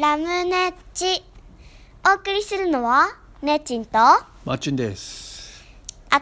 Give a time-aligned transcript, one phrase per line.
[0.00, 1.22] ラムネッチ。
[2.08, 3.08] お送りするのは
[3.42, 3.98] ネッチンと。
[3.98, 5.62] あマッチンです。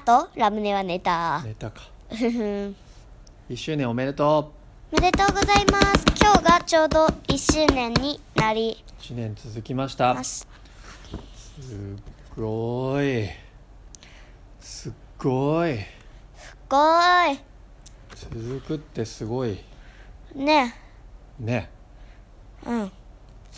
[0.05, 1.83] とラムネは寝た寝たか。
[2.11, 2.43] ふふ。
[2.43, 2.77] ん
[3.49, 4.53] 1周年おめでと
[4.91, 6.05] おめでとうございます。
[6.21, 10.13] 今日がちょうど1周年になりう1年続きました。
[10.13, 10.49] ます。
[11.61, 11.77] すっ
[12.37, 13.29] ごい。
[14.59, 15.79] すっごい。
[16.37, 16.77] すご
[17.31, 17.39] い。
[18.17, 19.57] 続くってすごい。
[20.35, 20.75] ね。
[21.39, 21.71] ね、
[22.67, 22.93] うん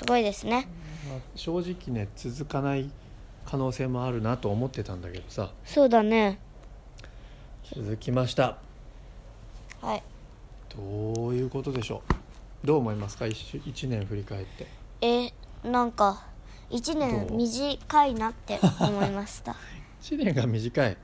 [0.01, 0.67] すごいですね。
[1.07, 2.91] まあ、正直ね続かない
[3.45, 5.51] 可能性もあるなと思ってたんだけどさ。
[5.63, 6.39] そうだね。
[7.75, 8.57] 続きました。
[9.83, 10.03] はい。
[10.75, 12.03] どういうことでしょ
[12.65, 12.67] う？
[12.67, 14.67] どう思いますか？1, 一年振り返って。
[15.03, 15.33] え
[15.69, 16.25] なんか
[16.71, 19.55] 1年短いなって思いました。
[20.01, 20.97] 1年が短い。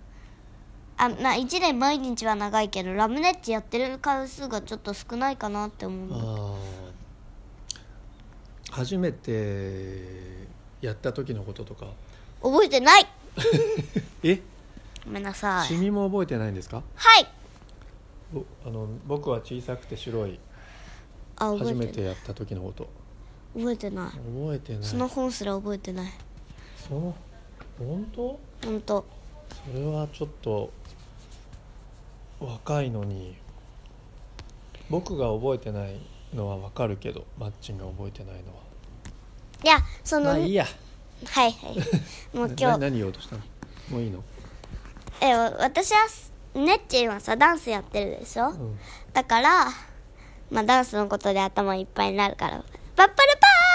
[0.97, 6.09] あな1年毎日は長いけどラムネッチやってる回数がちょっと少ないかなって思う。
[6.11, 6.86] あー
[8.77, 10.47] 初めて
[10.83, 11.87] やった時のこととか。
[12.43, 13.07] 覚えてない。
[14.23, 14.43] え？
[15.07, 15.69] ごめんなさい。
[15.69, 16.83] シミも覚えてないんですか？
[16.95, 17.27] はい。
[18.35, 20.39] ぼあの僕は小さくて白い。
[21.37, 21.95] あ覚初めえてない。
[21.95, 22.87] てやった時のこと。
[23.55, 24.11] 覚えてない。
[24.11, 24.83] 覚えてない。
[24.85, 26.13] その本すら覚えてない。
[26.87, 27.17] その
[27.79, 28.39] 本当？
[28.63, 29.07] ほんと
[29.73, 30.71] それはちょっと
[32.39, 33.37] 若いのに
[34.91, 35.99] 僕が覚えてない
[36.37, 38.63] のは分かるけどマッチンが覚えてないのは。
[39.65, 40.67] いやその、まあいいや。
[41.25, 42.37] はいはい。
[42.37, 43.43] もうな今日何言おうとしたの？
[43.91, 44.23] もういいの？
[45.21, 46.07] えわ私は
[46.55, 48.79] ネッチンはさダンスやってるでしょ、うん。
[49.13, 49.67] だから
[50.51, 53.17] まあダンスのことで頭いっぱいになるからパッパラパ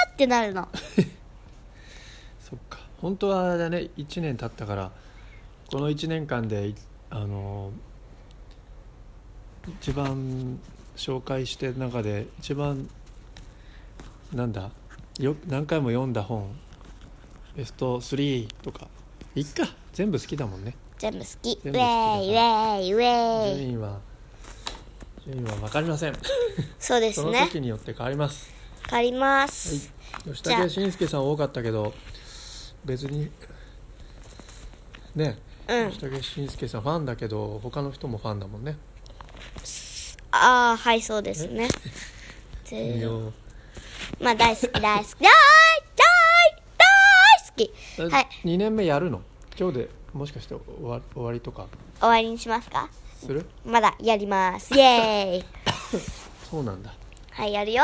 [0.09, 0.68] ーってなるの。
[2.40, 2.80] そっか。
[3.02, 3.90] 本当はあれだね。
[3.98, 4.92] 1年経ったから
[5.72, 6.75] この1年間でい
[7.09, 7.72] あの
[9.80, 10.59] 一番
[10.95, 12.89] 紹介してる中で一番
[14.34, 14.72] なんだ
[15.20, 16.56] よ何回も読んだ本
[17.56, 18.88] ベスト3とか。
[19.35, 19.63] いっか
[19.94, 20.75] 全部好きだもんね。
[20.97, 21.59] 全部好き。
[21.66, 23.57] ウェイウェイウェイ。
[23.57, 24.00] 順位は
[25.25, 26.13] 順位は分かりません。
[26.79, 28.53] そうでそのすね時によって変わります。
[28.90, 29.50] 借りまはい。
[29.50, 29.91] す、
[30.25, 31.94] 吉武慎介さん多かったけど
[32.85, 33.29] 別に
[35.16, 35.38] ね。
[35.68, 35.91] うん。
[35.91, 38.78] 吉武慎介さんファンだけど他の人もファンだもんね
[40.31, 41.68] ああはいそうですね。
[42.66, 43.34] ゼロよ
[44.19, 45.16] まあ大好き大好き。
[45.19, 45.34] 大大
[46.78, 48.14] 大好き。
[48.14, 48.28] はい。
[48.46, 49.22] 2年目やるの？
[49.59, 51.68] 今日でもしかして終わ終わりとか？
[52.00, 52.90] 終わりにしますか？
[53.20, 53.46] する？
[53.66, 54.74] まだやります。
[54.74, 55.46] イエーイ。
[56.50, 56.94] そうなんだ。
[57.31, 57.84] はいやるよ。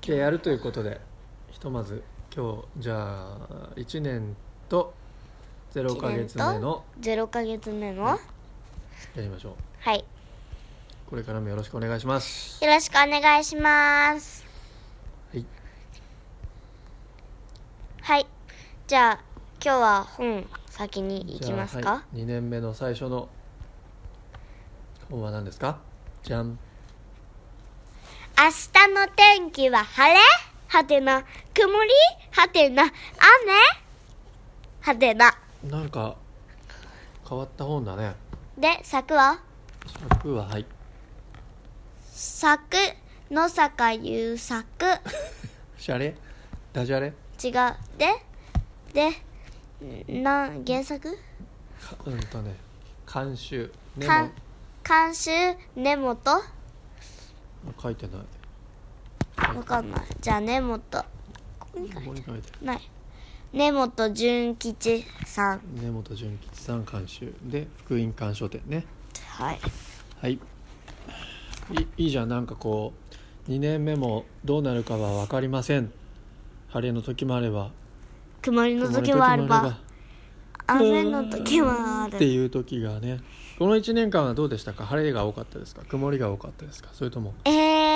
[0.00, 1.00] じゃあやるということで
[1.50, 2.02] ひとまず
[2.34, 3.36] 今日じゃあ
[3.76, 4.34] 1年
[4.70, 4.94] と
[5.74, 8.04] 0ヶ月目の0ヶ月目の？
[8.04, 8.18] は
[9.14, 9.90] やりましょう。
[9.90, 10.04] い
[11.08, 12.62] これからもよろしくお願いします。
[12.62, 14.44] よろしくお願いします。
[15.32, 15.46] はい。
[18.02, 18.26] はい。
[18.86, 19.20] じゃあ
[19.64, 23.28] 今日は本先に行きますか、はい、2年目の最初の
[25.10, 25.78] 本は何ですか？
[26.22, 26.58] じゃん。
[28.36, 30.20] 明日の天気は晴れ？
[30.68, 31.24] はてな？
[31.54, 31.90] 曇り？
[32.32, 32.82] はてな？
[32.82, 32.92] 雨？
[34.82, 35.34] はてな。
[35.64, 36.16] なんか
[37.26, 38.14] 変わった本だね。
[38.58, 39.40] で作は？
[40.10, 40.66] 尺ははい
[42.20, 42.76] 作。
[43.30, 44.86] 野坂優作。
[45.78, 46.16] シャレ？
[46.72, 47.06] ダジャレ？
[47.40, 47.76] 違う。
[47.96, 49.12] で？
[50.10, 50.20] で？
[50.20, 51.16] な原作？
[51.80, 52.56] かうんとね
[53.12, 53.72] 監修。
[53.96, 54.30] ねかも
[54.82, 55.30] 監修？
[55.76, 56.16] 根本？
[57.80, 58.18] 書いてな
[59.52, 59.56] い。
[59.56, 60.00] わかんない。
[60.20, 60.80] じゃあ根本。
[60.80, 61.04] こ
[61.72, 62.52] こに書いて。
[62.64, 62.90] ない。
[63.52, 65.60] 根本純吉さん。
[65.76, 67.32] る根本純吉さん監修。
[67.44, 68.84] で福音館書店ね。
[69.36, 69.60] はい。
[70.20, 70.40] はい
[71.72, 72.92] いいいじゃんなんかこ
[73.48, 75.92] う2年目もどうなるかは分かりません。
[76.68, 77.70] 晴れの時もあれば。
[78.42, 79.60] 曇りの時もあれば。
[79.62, 79.78] ば
[80.66, 82.16] 雨の時もある。
[82.16, 83.20] っていう時がね
[83.58, 84.84] この1年間はどうでしたか？
[84.84, 85.82] 晴れが多かったですか？
[85.88, 86.90] 曇りが多かったですか？
[86.92, 87.34] それとも。
[87.44, 87.50] え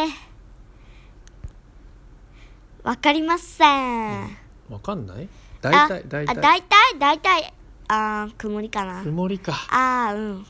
[0.05, 0.09] ー、
[2.83, 3.65] わかりませ
[4.25, 4.29] ん、
[4.69, 5.29] 分かんない？
[5.63, 6.37] あ大体大体。
[6.39, 7.55] あ大体大体
[7.89, 9.03] あー曇りかな。
[9.03, 9.53] 曇りか。
[9.71, 10.47] ああうん。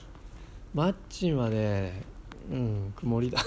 [0.74, 2.02] マッチンはね
[2.50, 3.38] うん曇りだ。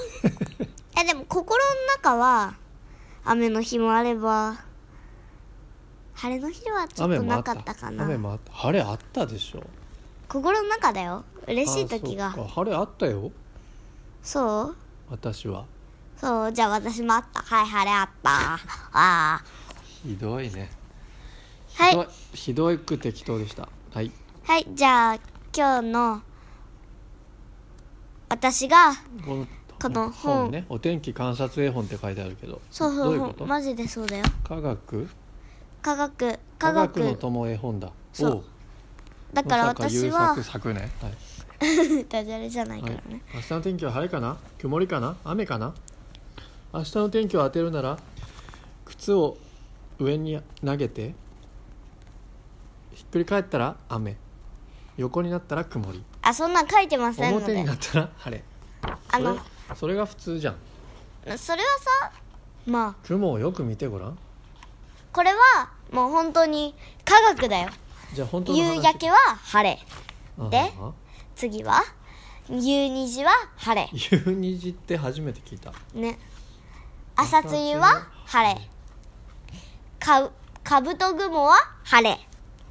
[1.00, 1.64] えでも心の
[1.98, 2.56] 中は
[3.24, 4.58] 雨の日もあれば
[6.14, 8.06] 晴れの日はちょっとなかったかな。
[8.06, 8.54] 雨もあった。
[8.54, 9.64] 晴れあったでしょ。
[10.30, 11.24] 心の中だよ。
[11.48, 12.32] 嬉しい時が。
[12.32, 13.32] 晴れあったよ。
[14.24, 14.76] そう？
[15.10, 15.66] 私は。
[16.18, 16.54] そう？
[16.54, 17.42] じゃあ私もあった。
[17.42, 18.60] はい晴れあった。
[18.94, 19.44] あ
[20.04, 20.72] ひどいね。
[21.78, 22.08] ーはい。
[22.34, 23.68] ひどいひどく適当でした。
[23.94, 24.12] はい。
[24.44, 25.16] はいじゃあ
[25.56, 26.22] 今日の
[28.52, 28.94] 私が
[29.26, 33.46] この本ねお天気観察絵本って書いてあるけどそうそうどういうこと？
[33.48, 34.24] マジでそうだよ。
[34.44, 35.10] 科学？
[35.82, 36.16] 科学。
[36.28, 37.92] 科科学の学友絵本だ。
[38.14, 38.44] そう。
[39.34, 40.90] だから私は優作作ね。
[41.02, 42.06] はい。
[42.08, 43.14] ダジャレじゃないからはい。
[43.14, 44.38] ね、、明日の天気は晴れかな？
[44.60, 45.18] 曇りかな？
[45.24, 45.74] 雨かな？
[46.74, 47.98] 明日の天気を当てるなら
[48.86, 49.38] 靴を
[50.00, 51.16] 上に投げて
[52.94, 54.18] ひっくり返ったら雨。
[54.98, 57.46] 横になったら曇りあそんなん書いてませんので。
[57.46, 58.44] 表になったら晴れ。
[59.10, 59.36] あの。
[59.36, 60.56] それそれが普通じゃん。
[61.38, 61.68] それは
[62.02, 62.12] さ
[62.66, 63.08] まあ。
[63.08, 64.18] 雲をよく見てごらん。
[65.14, 66.74] これはもう本当に
[67.06, 67.70] 科学だよ。
[68.12, 68.76] じゃあ本当の話。
[68.76, 69.80] 夕焼けは晴れ。
[70.40, 70.92] あであ
[71.36, 71.84] 次は
[72.50, 73.88] 夕虹は晴れ。
[73.94, 75.72] 夕虹って初めて聞いた。
[75.94, 76.18] ね。
[77.16, 78.70] 朝露は晴れ。
[80.00, 80.32] か
[80.64, 82.20] かぶと雲は晴れ。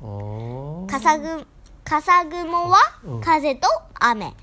[0.02, 0.86] あー。
[0.86, 1.46] 笠ぐ
[1.94, 3.20] 笠雲はうん。
[3.20, 3.68] 風と
[4.00, 4.34] 雨。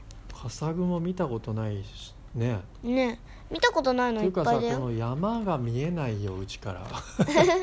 [0.42, 2.62] 笠雲見たことないしね。
[2.82, 3.20] ね。
[3.50, 4.80] 見たことないのといっぱいだよ。
[4.80, 6.88] の山が見えないようちから。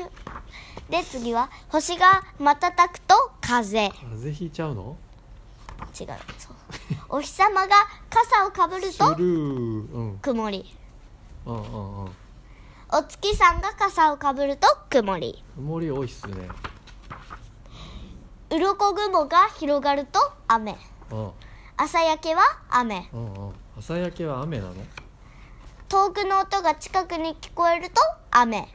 [0.91, 3.85] で次は星が瞬くと風。
[3.85, 4.95] 違う風邪ひいちゃうの？
[5.95, 6.55] そう。
[7.09, 7.75] お日様が
[8.11, 10.19] 傘をかぶるスとうん。
[10.21, 10.77] 曇り。
[11.47, 12.11] うんうんうん。
[12.91, 15.43] お月さんが傘をかぶると曇り。
[15.55, 16.47] 曇り多いっすね
[18.49, 20.75] 鱗雲が広がると雨。
[21.11, 21.31] うん。
[21.77, 23.07] 朝焼けは雨。
[23.13, 23.53] うんうん。
[23.77, 24.73] 朝焼けは雨なの？
[25.87, 28.01] 遠くの音が近くに聞こえると
[28.31, 28.57] 雨。
[28.57, 28.67] へ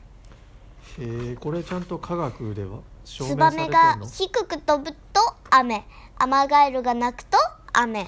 [0.98, 2.78] えこれちゃんと科学では？
[3.04, 5.84] 証ツ明されてんバメがの低く飛ぶと雨。
[6.16, 7.36] アマガエルが鳴くと
[7.72, 8.06] 雨。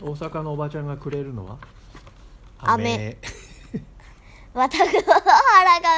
[0.00, 1.58] 大阪のおばちゃんがくれるのは？
[2.60, 3.18] 雨。
[4.54, 5.88] 綿雲 の腹が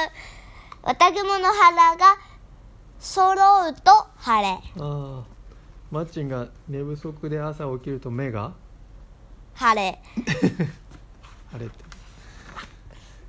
[0.83, 2.17] 綿雲の腹が
[3.05, 3.35] 揃
[3.69, 4.49] うと晴れ。
[4.49, 5.23] ああ。
[5.91, 8.55] マッチンが寝不足で朝起きると目が？
[9.53, 10.01] 晴れ。
[11.53, 11.73] 晴れて。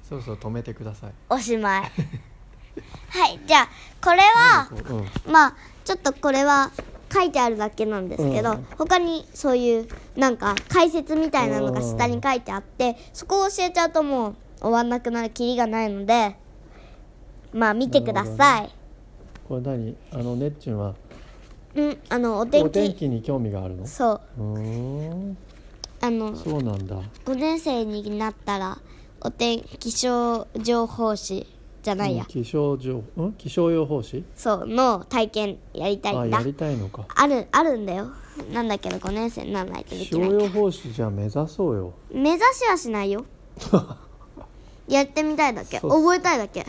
[0.07, 1.11] そろそろ止めてください。
[1.29, 1.81] おしまい。
[1.81, 3.69] はいじゃあ
[4.01, 5.31] これはうん。
[5.31, 6.71] まあちょっとこれは
[7.13, 8.67] 書いてあるだけなんですけど、うん。
[8.77, 16.37] 他にそういうなんか解説みたいなのが下に書いてあってそこを教えちゃうともう終わんなくなるきりがないので
[17.53, 18.74] まあ見てください、
[19.47, 19.95] これ何？
[20.11, 20.95] あのネッチンは？
[21.75, 22.65] うんあのお天気。
[22.65, 23.85] お天気に興味があるの？
[23.85, 24.41] そう。
[24.41, 25.37] うーん。
[26.01, 26.97] あのそうなんだ。
[27.25, 28.77] 5年生になったら
[29.21, 31.47] お天気象情報士
[31.81, 33.33] じゃないや、うん気象情ん？
[33.37, 34.23] 気象予報士？
[34.35, 36.37] そうの体験やりたいんだ。
[36.37, 37.05] あやりたいのか。
[37.13, 38.07] あるあるんだよ。
[38.51, 40.31] なんだけど5年生にならないとで気象きない。
[40.31, 41.93] 予報士じゃあ目指そうよ。
[42.11, 43.25] 目指しはしないよ。
[44.87, 45.79] やってみたいだけ。
[45.79, 46.65] そう覚えたいだけ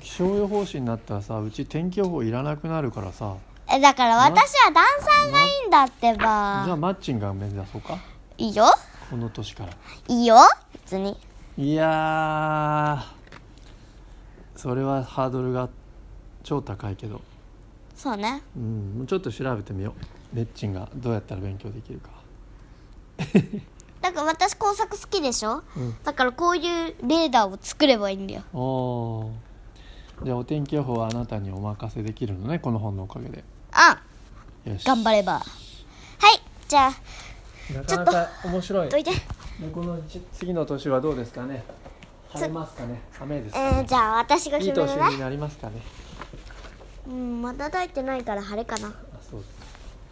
[0.00, 3.34] 気象予報士になったらさうち天気予報いらなくなるからさ。
[3.70, 7.98] えだから私はダンサーがいいんだってじゃあばマッチンが目指そうか？
[8.38, 8.64] いいよ。
[9.10, 9.72] この年から。
[10.08, 10.36] いいよ
[10.72, 11.16] 別に。
[11.56, 14.58] いやー。
[14.58, 15.68] それはハードルが
[16.42, 17.20] 超高いけど。
[17.96, 18.42] そうね。
[18.56, 19.94] うんちょっと調べてみよ
[20.32, 20.36] う。
[20.36, 22.10] ネッチンがどうやったら勉強できるか。
[24.02, 25.62] だから私工作好きでしょ？
[25.76, 25.96] うん。
[26.02, 28.42] だからこういうレーダーを作ればいいんだよ。
[28.52, 29.53] おー
[30.24, 33.44] じゃあお天気予報はあなたにお任せできるのねこの本のおかげで。
[33.72, 34.00] あ
[34.64, 34.84] よし。
[34.84, 35.34] 頑張れば。
[35.34, 35.42] はい
[36.66, 36.92] じゃあ
[37.74, 38.88] なかなか面白い。
[38.88, 39.10] どいて。
[39.10, 39.18] で
[39.72, 41.62] このち次の年はどうですかね？
[42.30, 43.02] 晴れますかね？
[43.20, 43.82] 雨ですえかね？
[43.82, 45.74] ー、じゃあ私がいい決めるね年になりますかね？
[47.06, 48.88] うんまだ抱いてないから晴れかな。
[48.88, 48.92] あ
[49.30, 49.44] そう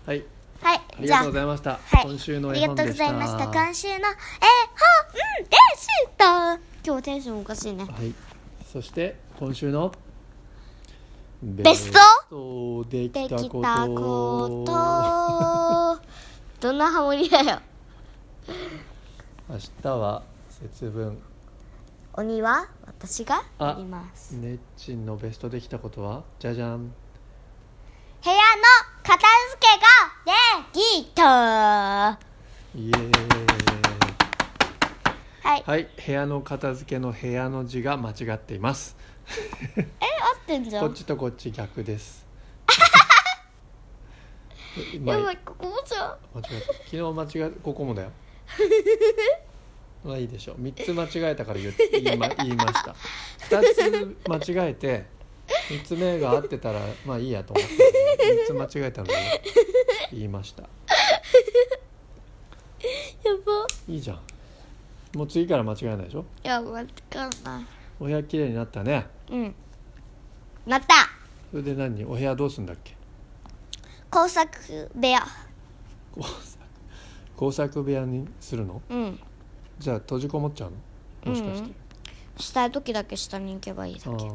[0.04, 0.22] はい。
[0.60, 3.44] はいありじゃあがとうございました、はい、今週のありがとうございました。
[3.48, 4.06] 今週の絵本
[5.48, 5.88] でし
[6.18, 6.58] た。
[6.84, 7.84] 今日テンションおかしいね。
[7.84, 8.14] はい。
[8.70, 9.92] そして今週の
[11.44, 11.98] ベスト？
[12.30, 13.62] トででききたこと。
[13.62, 14.64] たこ
[16.60, 16.68] と。
[16.68, 17.58] どんなハモリだよ。
[19.48, 21.20] 明日は節分。
[22.14, 24.36] 鬼は私があやります。
[24.36, 26.22] ネッチンのベストできたことは？
[26.38, 26.78] じゃじゃん。
[26.78, 28.40] 部屋の
[29.02, 29.18] 片
[29.50, 29.82] 付けが
[30.24, 30.32] で
[30.72, 32.20] きた。
[32.76, 33.12] イエーイ。
[35.42, 38.96] はい、はい部屋の片付けの部屋の字が間違っています。
[39.76, 39.82] え？
[39.82, 40.11] 合
[40.52, 40.82] ってんじゃん。
[40.86, 42.26] こっちとこっち逆です。
[45.00, 46.66] まあやばいここもじゃん間違えた。
[46.84, 48.10] 昨日間違えここもだよ。
[50.04, 50.56] まあいいでしょう。
[50.60, 52.94] 3つ間違えたから言っ言いま 言いました。
[53.48, 54.16] 2つ
[54.54, 55.06] 間違えて
[55.68, 57.72] 3つ目が合ってたらまあいいやと思って。
[58.52, 59.14] 3つ間違えたので
[60.12, 60.62] 言いました。
[60.62, 60.68] や
[63.46, 63.66] ば。
[63.88, 64.20] いいじゃん。
[65.14, 66.24] もう次から間違えないでしょ。
[66.42, 67.64] やばいかんない。
[68.00, 69.06] お部屋綺麗になったね。
[69.30, 69.54] うん
[70.66, 70.94] なった。
[71.50, 72.04] それで何？
[72.04, 72.94] お部屋どうすんだっけ？
[74.10, 74.48] 工作
[74.94, 75.20] 部屋。
[76.14, 76.38] 工作。
[77.36, 78.80] 工作部屋にするの？
[78.88, 79.18] うん。
[79.78, 80.70] じゃあ閉じこもっちゃう
[81.26, 81.32] の？
[81.32, 81.70] もしかして、
[82.36, 84.18] したい時だけ下に行けばいいだけ。
[84.18, 84.26] じ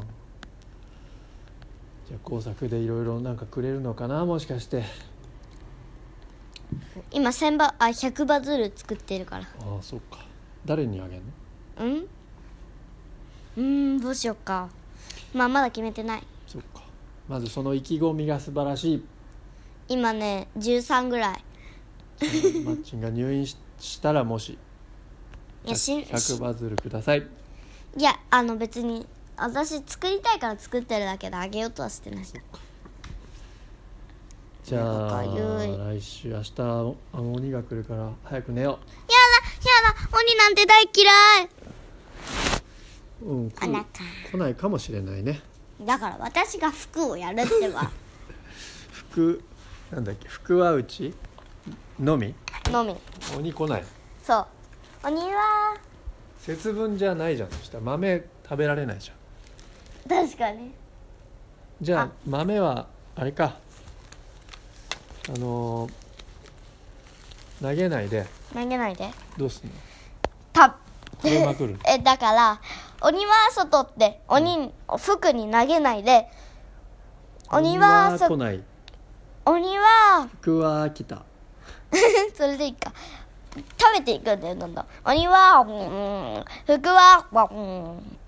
[2.14, 4.24] ゃあ工作でいろいろなんかくれるのかな？
[4.24, 4.84] もしかして。
[7.10, 9.44] 今1000バあ100バズル作ってるから。
[9.44, 9.46] あ
[9.78, 10.18] あそっか。
[10.66, 11.24] 誰にあげんの？
[11.78, 12.08] うん？
[13.56, 13.62] うー
[13.94, 14.68] んどうしよっか
[15.34, 16.22] まあまだ決めてない。
[16.46, 16.82] そっか。
[17.28, 19.04] まずその意気込みが素晴らしい。
[19.88, 21.44] 今ね13ぐらい。
[22.64, 24.58] マッチンが入院ししたらもし。
[25.64, 27.26] いやし100バズルください。
[27.96, 29.06] いやあの別に
[29.36, 32.24] 私作りたいから作ってるだけであげようとはしてない。
[34.64, 35.98] じゃあなんかゆい。
[35.98, 41.10] 来週明日あの鬼が来るから早く寝よやだやだ鬼なんて大嫌
[41.44, 41.48] い
[43.22, 43.60] ううん来
[44.30, 45.40] 来ないかもしれないね。
[45.82, 47.90] だから私が服をやるってば。
[48.92, 49.42] 福
[49.90, 51.14] なんだっけ福は内
[51.98, 52.34] のみ？
[52.66, 52.96] のみ。
[53.36, 53.84] 鬼来ない？
[54.24, 54.46] そう。
[55.06, 55.76] 鬼は？
[56.40, 57.50] 節分じゃないじゃん。
[57.50, 60.26] そしたら豆食べられないじゃん。
[60.26, 60.72] 確かに。
[61.80, 62.08] じゃああ。
[62.26, 63.56] 豆はあれか。
[65.28, 65.92] あのー
[67.60, 68.24] 投げないで。
[68.54, 69.10] 投げないで。
[69.36, 69.72] どうすんの？
[70.52, 70.76] た
[71.22, 71.78] 食べまくる。
[71.86, 72.60] え だから
[73.00, 76.28] 鬼は外って鬼、服に投げないで
[77.50, 78.62] 鬼はそ来ない。
[79.44, 81.22] 鬼は福は来た。
[82.34, 82.92] それでいいか。
[83.54, 84.86] 食べていくんだよどんどん。
[85.04, 88.18] 鬼はうん服はうん。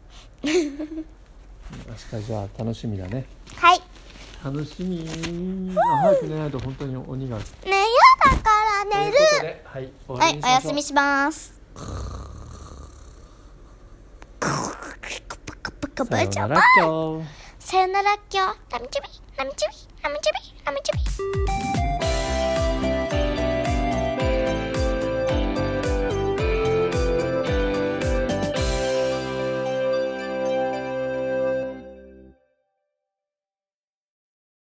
[1.86, 3.26] 明日じゃあ楽しみだね。
[3.56, 3.80] はい。
[4.42, 5.06] 楽しみ。
[5.76, 7.36] あ早く寝ないと本当に鬼が。
[7.36, 7.76] ねえや
[8.32, 8.50] だか
[8.90, 9.16] ら寝る。
[9.64, 11.60] はいはいお休みします
[16.04, 17.28] さようなら今日
[17.58, 20.92] さよなら今日ラミチビラミチビラミチビラミチ
[21.74, 21.79] ビ